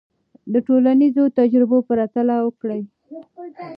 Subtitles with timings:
[0.53, 2.79] د ټولنیزو تجربو پرتله وکړه.